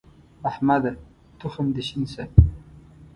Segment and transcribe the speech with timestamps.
[0.49, 0.91] احمده!
[1.39, 2.23] تخم دې شين شه.